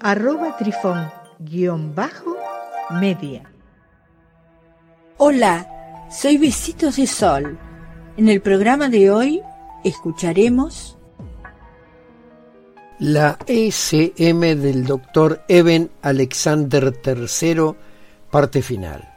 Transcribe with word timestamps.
arroba 0.00 0.56
trifón-media. 0.56 3.42
Hola, 5.18 6.06
soy 6.10 6.38
Besitos 6.38 6.96
de 6.96 7.06
Sol. 7.06 7.58
En 8.16 8.28
el 8.28 8.40
programa 8.40 8.88
de 8.88 9.10
hoy 9.10 9.42
escucharemos 9.84 10.96
la 12.98 13.38
ECM 13.46 14.40
del 14.40 14.86
doctor 14.86 15.44
Eben 15.48 15.90
Alexander 16.02 16.98
III, 17.04 17.74
parte 18.30 18.62
final. 18.62 19.12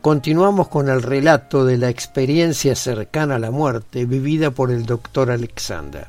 Continuamos 0.00 0.68
con 0.68 0.88
el 0.88 1.02
relato 1.02 1.64
de 1.64 1.78
la 1.78 1.88
experiencia 1.88 2.76
cercana 2.76 3.36
a 3.36 3.38
la 3.38 3.50
muerte 3.50 4.04
vivida 4.04 4.50
por 4.50 4.70
el 4.70 4.86
doctor 4.86 5.30
Alexander, 5.30 6.08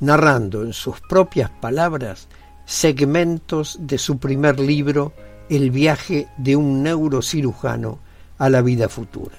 narrando 0.00 0.62
en 0.62 0.72
sus 0.72 1.00
propias 1.00 1.50
palabras 1.50 2.28
segmentos 2.68 3.78
de 3.80 3.96
su 3.96 4.18
primer 4.18 4.60
libro, 4.60 5.14
El 5.48 5.70
viaje 5.70 6.28
de 6.36 6.54
un 6.54 6.82
neurocirujano 6.82 7.98
a 8.36 8.50
la 8.50 8.60
vida 8.60 8.90
futura. 8.90 9.36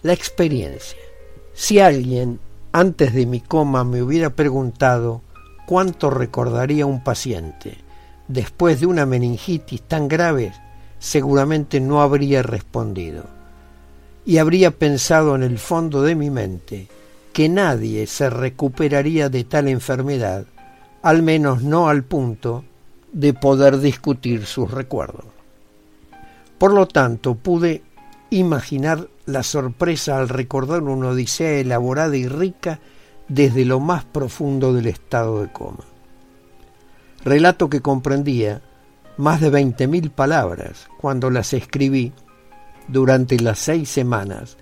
La 0.00 0.14
experiencia. 0.14 0.98
Si 1.52 1.80
alguien 1.80 2.40
antes 2.72 3.12
de 3.12 3.26
mi 3.26 3.40
coma 3.40 3.84
me 3.84 4.02
hubiera 4.02 4.30
preguntado 4.30 5.20
cuánto 5.66 6.08
recordaría 6.08 6.86
un 6.86 7.04
paciente 7.04 7.76
después 8.26 8.80
de 8.80 8.86
una 8.86 9.04
meningitis 9.04 9.82
tan 9.82 10.08
grave, 10.08 10.54
seguramente 10.98 11.78
no 11.78 12.00
habría 12.00 12.42
respondido. 12.42 13.24
Y 14.24 14.38
habría 14.38 14.70
pensado 14.70 15.34
en 15.36 15.42
el 15.42 15.58
fondo 15.58 16.00
de 16.00 16.14
mi 16.14 16.30
mente 16.30 16.88
que 17.34 17.50
nadie 17.50 18.06
se 18.06 18.30
recuperaría 18.30 19.28
de 19.28 19.44
tal 19.44 19.68
enfermedad, 19.68 20.46
al 21.04 21.22
menos 21.22 21.62
no 21.62 21.88
al 21.90 22.02
punto 22.02 22.64
de 23.12 23.34
poder 23.34 23.78
discutir 23.78 24.46
sus 24.46 24.70
recuerdos. 24.70 25.26
Por 26.56 26.72
lo 26.72 26.88
tanto, 26.88 27.34
pude 27.34 27.82
imaginar 28.30 29.08
la 29.26 29.42
sorpresa 29.42 30.16
al 30.16 30.30
recordar 30.30 30.82
una 30.82 31.08
odisea 31.08 31.58
elaborada 31.58 32.16
y 32.16 32.26
rica 32.26 32.80
desde 33.28 33.66
lo 33.66 33.80
más 33.80 34.06
profundo 34.06 34.72
del 34.72 34.86
estado 34.86 35.42
de 35.42 35.52
coma. 35.52 35.84
Relato 37.22 37.68
que 37.68 37.82
comprendía 37.82 38.62
más 39.18 39.42
de 39.42 39.50
veinte 39.50 39.86
mil 39.86 40.10
palabras 40.10 40.88
cuando 41.02 41.28
las 41.28 41.52
escribí 41.52 42.14
durante 42.88 43.38
las 43.40 43.58
seis 43.58 43.90
semanas 43.90 44.56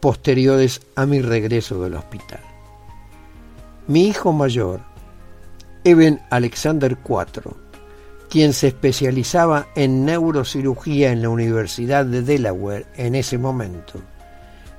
posteriores 0.00 0.82
a 0.96 1.06
mi 1.06 1.22
regreso 1.22 1.82
del 1.82 1.94
hospital. 1.94 2.40
Mi 3.86 4.06
hijo 4.06 4.34
mayor, 4.34 4.82
Eben 5.88 6.20
Alexander 6.28 6.98
IV, 7.02 7.56
quien 8.28 8.52
se 8.52 8.66
especializaba 8.66 9.68
en 9.74 10.04
neurocirugía 10.04 11.12
en 11.12 11.22
la 11.22 11.30
Universidad 11.30 12.04
de 12.04 12.20
Delaware 12.20 12.84
en 12.96 13.14
ese 13.14 13.38
momento, 13.38 13.94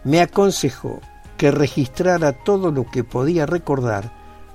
me 0.03 0.21
aconsejó 0.21 1.01
que 1.35 1.49
registrara 1.49 2.33
todo 2.33 2.69
lo 2.69 2.85
que 2.85 3.03
podía 3.03 3.47
recordar 3.47 4.13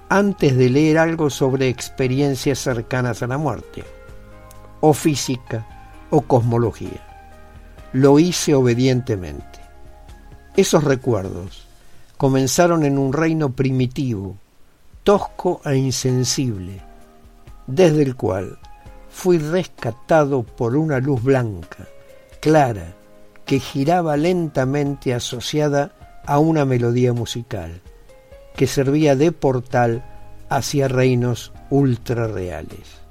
antes 0.09 0.57
de 0.57 0.71
leer 0.71 0.99
algo 0.99 1.29
sobre 1.29 1.69
experiencias 1.69 2.61
cercanas 2.61 3.21
a 3.25 3.27
la 3.27 3.37
muerte 3.37 3.83
o 4.81 4.93
física 4.93 5.67
o 6.11 6.21
cosmología. 6.21 7.05
Lo 7.93 8.21
hice 8.21 8.55
obedientemente. 8.55 9.59
Esos 10.57 10.85
recuerdos 10.85 11.67
comenzaron 12.17 12.85
en 12.85 12.97
un 12.97 13.13
reino 13.13 13.57
primitivo, 13.57 14.39
tosco 15.05 15.61
e 15.65 15.77
insensible, 15.77 16.81
desde 17.67 18.03
el 18.03 18.17
cual 18.17 18.59
fui 19.09 19.39
rescatado 19.39 20.43
por 20.43 20.77
una 20.77 20.99
luz 20.99 21.23
blanca, 21.23 21.87
clara, 22.41 22.95
que 23.47 23.61
giraba 23.61 24.17
lentamente 24.17 25.15
asociada 25.15 25.93
a 26.27 26.39
una 26.39 26.65
melodía 26.65 27.13
musical, 27.13 27.81
que 28.57 28.67
servía 28.67 29.15
de 29.15 29.31
portal 29.31 30.05
hacia 30.49 30.89
reinos 30.89 31.53
ultrarreales 31.71 33.05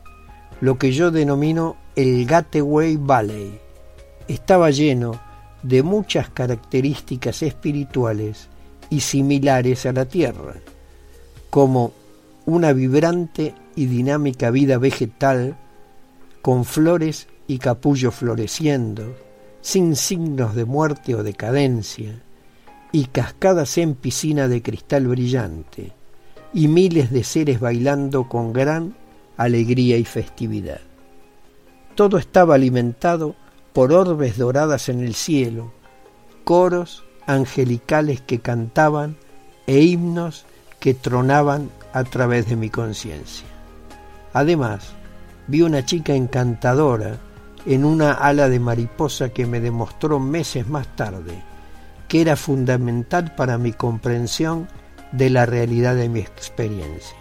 lo 0.63 0.77
que 0.77 0.93
yo 0.93 1.11
denomino 1.11 1.75
el 1.93 2.25
Gateway 2.25 2.95
Valley. 2.95 3.59
Estaba 4.29 4.71
lleno 4.71 5.19
de 5.61 5.83
muchas 5.83 6.29
características 6.29 7.43
espirituales 7.43 8.47
y 8.89 9.01
similares 9.01 9.85
a 9.85 9.91
la 9.91 10.05
Tierra, 10.05 10.53
como 11.53 11.94
una 12.47 12.74
vibrante 12.74 13.53
y 13.75 13.86
dinámica 13.86 14.50
vida 14.50 14.80
vegetal 14.80 15.56
con 16.41 16.66
flores 16.66 17.28
y 17.46 17.59
capullos 17.59 18.16
floreciendo, 18.16 19.16
sin 19.62 19.96
signos 19.96 20.56
de 20.56 20.66
muerte 20.66 21.14
o 21.14 21.22
decadencia, 21.22 22.24
y 22.91 23.06
cascadas 23.06 23.78
en 23.78 23.94
piscina 23.94 24.47
de 24.47 24.64
cristal 24.64 25.08
brillante, 25.08 25.91
y 26.56 26.69
miles 26.69 27.12
de 27.12 27.24
seres 27.24 27.59
bailando 27.59 28.28
con 28.28 28.52
gran 28.52 28.96
alegría 29.38 29.97
y 29.97 30.06
festividad. 30.06 30.81
Todo 31.94 32.18
estaba 32.18 32.56
alimentado 32.56 33.35
por 33.74 33.94
orbes 33.94 34.40
doradas 34.40 34.90
en 34.90 35.02
el 35.02 35.14
cielo, 35.14 35.72
coros 36.46 37.03
angelicales 37.28 38.22
que 38.22 38.40
cantaban 38.40 39.18
e 39.68 39.81
himnos 39.81 40.47
que 40.83 40.94
tronaban 40.94 41.69
a 41.94 42.03
través 42.03 42.49
de 42.49 42.57
mi 42.57 42.69
conciencia. 42.69 43.47
Además, 44.33 44.91
vi 45.47 45.61
una 45.61 45.85
chica 45.85 46.13
encantadora 46.13 47.19
en 47.66 47.85
una 47.85 48.11
ala 48.11 48.49
de 48.49 48.59
mariposa 48.59 49.29
que 49.29 49.45
me 49.45 49.61
demostró 49.61 50.19
meses 50.19 50.67
más 50.67 50.93
tarde 50.97 51.41
que 52.09 52.19
era 52.19 52.35
fundamental 52.35 53.33
para 53.33 53.57
mi 53.57 53.72
comprensión 53.72 54.67
de 55.13 55.29
la 55.29 55.45
realidad 55.45 55.95
de 55.95 56.09
mi 56.09 56.19
experiencia. 56.19 57.16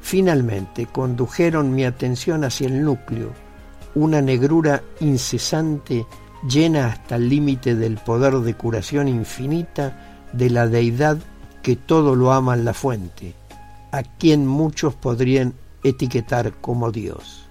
Finalmente 0.00 0.86
condujeron 0.86 1.76
mi 1.76 1.84
atención 1.84 2.42
hacia 2.42 2.66
el 2.66 2.82
núcleo, 2.82 3.30
una 3.94 4.20
negrura 4.20 4.82
incesante 4.98 6.04
llena 6.48 6.88
hasta 6.88 7.14
el 7.14 7.28
límite 7.28 7.76
del 7.76 7.98
poder 7.98 8.34
de 8.34 8.54
curación 8.54 9.06
infinita 9.06 10.26
de 10.32 10.50
la 10.50 10.66
deidad 10.66 11.18
que 11.64 11.76
todo 11.76 12.14
lo 12.14 12.30
ama 12.30 12.52
en 12.52 12.66
la 12.66 12.74
fuente, 12.74 13.34
a 13.90 14.02
quien 14.02 14.46
muchos 14.46 14.94
podrían 14.94 15.54
etiquetar 15.82 16.52
como 16.60 16.92
Dios. 16.92 17.46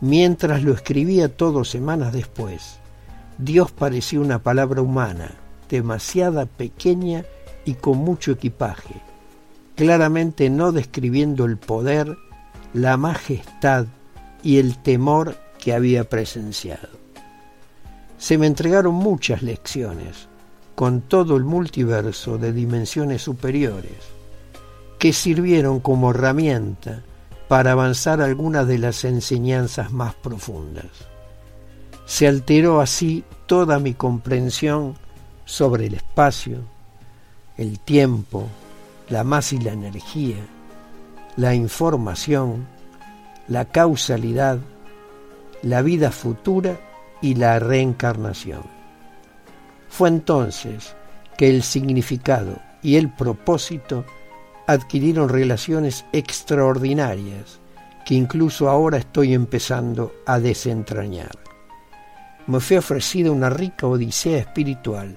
Mientras 0.00 0.64
lo 0.64 0.74
escribía 0.74 1.34
todo 1.34 1.64
semanas 1.64 2.12
después, 2.12 2.80
Dios 3.38 3.70
parecía 3.70 4.18
una 4.18 4.40
palabra 4.40 4.82
humana, 4.82 5.30
demasiada 5.70 6.46
pequeña 6.46 7.24
y 7.64 7.74
con 7.74 7.98
mucho 7.98 8.32
equipaje, 8.32 8.96
claramente 9.76 10.50
no 10.50 10.72
describiendo 10.72 11.44
el 11.44 11.56
poder, 11.56 12.18
la 12.72 12.96
majestad 12.96 13.86
y 14.42 14.58
el 14.58 14.76
temor 14.78 15.36
que 15.60 15.72
había 15.72 16.08
presenciado. 16.08 16.88
Se 18.18 18.38
me 18.38 18.48
entregaron 18.48 18.94
muchas 18.94 19.40
lecciones, 19.42 20.28
con 20.74 21.02
todo 21.02 21.36
el 21.36 21.44
multiverso 21.44 22.38
de 22.38 22.52
dimensiones 22.52 23.22
superiores, 23.22 23.96
que 24.98 25.12
sirvieron 25.12 25.80
como 25.80 26.10
herramienta 26.10 27.02
para 27.48 27.72
avanzar 27.72 28.20
algunas 28.20 28.66
de 28.66 28.78
las 28.78 29.04
enseñanzas 29.04 29.92
más 29.92 30.14
profundas. 30.14 30.86
Se 32.06 32.26
alteró 32.26 32.80
así 32.80 33.24
toda 33.46 33.78
mi 33.78 33.94
comprensión 33.94 34.96
sobre 35.44 35.86
el 35.86 35.94
espacio, 35.94 36.58
el 37.56 37.78
tiempo, 37.78 38.48
la 39.08 39.24
masa 39.24 39.54
y 39.54 39.58
la 39.58 39.72
energía, 39.72 40.38
la 41.36 41.54
información, 41.54 42.66
la 43.48 43.66
causalidad, 43.66 44.58
la 45.62 45.82
vida 45.82 46.10
futura 46.10 46.78
y 47.20 47.34
la 47.34 47.58
reencarnación. 47.58 48.62
Fue 49.96 50.08
entonces 50.08 50.96
que 51.38 51.48
el 51.48 51.62
significado 51.62 52.58
y 52.82 52.96
el 52.96 53.12
propósito 53.12 54.04
adquirieron 54.66 55.28
relaciones 55.28 56.04
extraordinarias 56.12 57.60
que 58.04 58.14
incluso 58.16 58.68
ahora 58.68 58.98
estoy 58.98 59.34
empezando 59.34 60.12
a 60.26 60.40
desentrañar. 60.40 61.30
Me 62.48 62.58
fue 62.58 62.78
ofrecida 62.78 63.30
una 63.30 63.50
rica 63.50 63.86
odisea 63.86 64.38
espiritual 64.38 65.16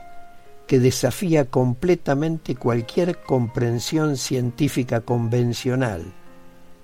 que 0.68 0.77
desafía 0.77 1.45
completamente 1.45 2.53
cualquier 2.53 3.18
comprensión 3.23 4.15
científica 4.15 5.01
convencional, 5.01 6.13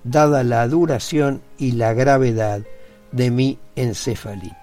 dada 0.02 0.42
la 0.42 0.66
duración 0.66 1.42
y 1.58 1.70
la 1.70 1.92
gravedad 1.92 2.60
de 3.12 3.30
mi 3.30 3.60
encefalitis. 3.76 4.58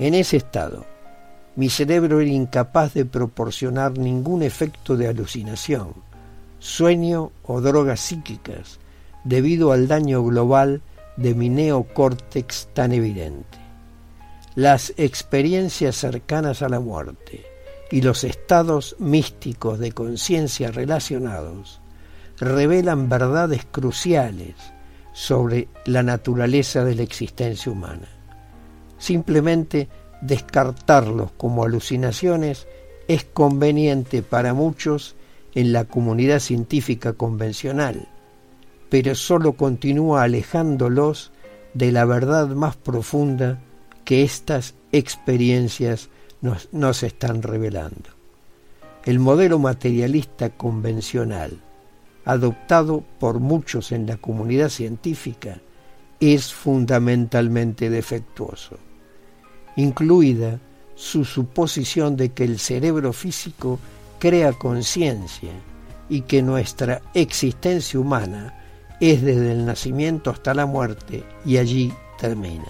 En 0.00 0.14
ese 0.14 0.38
estado, 0.38 0.84
mi 1.58 1.70
cerebro 1.70 2.20
era 2.20 2.30
incapaz 2.30 2.94
de 2.94 3.04
proporcionar 3.04 3.98
ningún 3.98 4.44
efecto 4.44 4.96
de 4.96 5.08
alucinación, 5.08 5.92
sueño 6.60 7.32
o 7.42 7.60
drogas 7.60 7.98
psíquicas, 7.98 8.78
debido 9.24 9.72
al 9.72 9.88
daño 9.88 10.22
global 10.22 10.82
de 11.16 11.34
mi 11.34 11.48
neocórtex 11.48 12.68
tan 12.74 12.92
evidente. 12.92 13.58
Las 14.54 14.94
experiencias 14.98 15.96
cercanas 15.96 16.62
a 16.62 16.68
la 16.68 16.78
muerte, 16.78 17.44
y 17.90 18.02
los 18.02 18.22
estados 18.22 18.94
místicos 19.00 19.80
de 19.80 19.90
conciencia 19.90 20.70
relacionados 20.70 21.80
revelan 22.38 23.08
verdades 23.08 23.66
cruciales 23.68 24.54
sobre 25.12 25.66
la 25.86 26.04
naturaleza 26.04 26.84
de 26.84 26.94
la 26.94 27.02
existencia 27.02 27.72
humana. 27.72 28.06
Simplemente 28.96 29.88
descartarlos 30.20 31.30
como 31.36 31.64
alucinaciones 31.64 32.66
es 33.08 33.24
conveniente 33.24 34.22
para 34.22 34.54
muchos 34.54 35.16
en 35.54 35.72
la 35.72 35.84
comunidad 35.84 36.40
científica 36.40 37.14
convencional, 37.14 38.08
pero 38.90 39.14
sólo 39.14 39.54
continúa 39.54 40.22
alejándolos 40.22 41.32
de 41.74 41.92
la 41.92 42.04
verdad 42.04 42.48
más 42.48 42.76
profunda 42.76 43.60
que 44.04 44.22
estas 44.22 44.74
experiencias 44.92 46.10
nos, 46.40 47.02
están 47.02 47.42
revelando. 47.42 48.10
El 49.04 49.18
modelo 49.18 49.58
materialista 49.58 50.50
convencional, 50.50 51.60
adoptado 52.24 53.04
por 53.18 53.40
muchos 53.40 53.92
en 53.92 54.06
la 54.06 54.16
comunidad 54.16 54.68
científica, 54.68 55.60
es 56.20 56.52
fundamentalmente 56.52 57.90
defectuoso, 57.90 58.78
incluida 59.78 60.58
su 60.96 61.24
suposición 61.24 62.16
de 62.16 62.30
que 62.30 62.42
el 62.42 62.58
cerebro 62.58 63.12
físico 63.12 63.78
crea 64.18 64.52
conciencia 64.52 65.52
y 66.08 66.22
que 66.22 66.42
nuestra 66.42 67.00
existencia 67.14 68.00
humana 68.00 68.54
es 69.00 69.22
desde 69.22 69.52
el 69.52 69.64
nacimiento 69.64 70.30
hasta 70.30 70.52
la 70.52 70.66
muerte 70.66 71.22
y 71.44 71.58
allí 71.58 71.92
termina. 72.18 72.66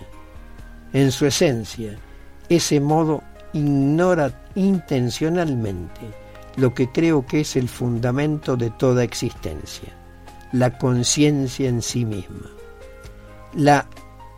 En 0.93 1.10
su 1.10 1.25
esencia, 1.25 1.99
ese 2.50 2.78
modo 2.78 3.22
ignora 3.55 4.44
intencionalmente 4.55 6.02
lo 6.56 6.75
que 6.75 6.93
creo 6.93 7.25
que 7.25 7.40
es 7.40 7.56
el 7.56 7.70
fundamento 7.70 8.55
de 8.55 8.69
toda 8.69 9.02
existencia, 9.02 9.94
la 10.52 10.76
conciencia 10.76 11.70
en 11.70 11.81
sí 11.81 12.05
misma. 12.05 12.50
La 13.55 13.87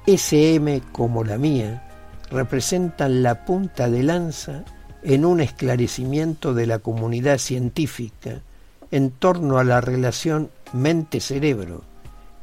SM 0.07 0.83
como 0.93 1.25
la 1.25 1.37
mía 1.37 1.90
representan 2.31 3.23
la 3.23 3.45
punta 3.45 3.91
de 3.91 4.03
lanza 4.03 4.65
en 5.03 5.25
un 5.25 5.41
esclarecimiento 5.41 6.55
de 6.55 6.67
la 6.67 6.79
comunidad 6.79 7.39
científica 7.39 8.43
en 8.91 9.11
torno 9.11 9.59
a 9.59 9.65
la 9.65 9.81
relación 9.81 10.51
mente-cerebro 10.73 11.83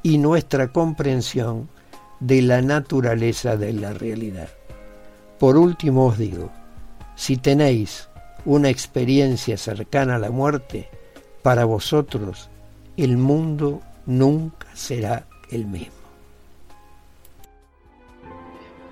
y 0.03 0.17
nuestra 0.17 0.69
comprensión 0.69 1.69
de 2.19 2.41
la 2.41 2.61
naturaleza 2.61 3.57
de 3.57 3.73
la 3.73 3.93
realidad. 3.93 4.49
Por 5.39 5.57
último 5.57 6.07
os 6.07 6.17
digo, 6.17 6.49
si 7.15 7.37
tenéis 7.37 8.09
una 8.45 8.69
experiencia 8.69 9.57
cercana 9.57 10.15
a 10.15 10.19
la 10.19 10.31
muerte, 10.31 10.89
para 11.43 11.65
vosotros 11.65 12.49
el 12.95 13.17
mundo 13.17 13.81
nunca 14.05 14.67
será 14.73 15.27
el 15.51 15.65
mismo. 15.65 15.96